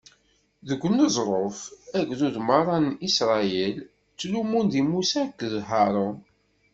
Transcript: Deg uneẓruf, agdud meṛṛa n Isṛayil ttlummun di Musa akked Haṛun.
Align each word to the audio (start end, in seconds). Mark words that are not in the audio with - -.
Deg 0.67 0.81
uneẓruf, 0.87 1.59
agdud 1.97 2.35
meṛṛa 2.47 2.77
n 2.85 2.87
Isṛayil 3.07 3.77
ttlummun 4.13 4.65
di 4.71 4.81
Musa 4.89 5.19
akked 5.25 5.53
Haṛun. 5.69 6.17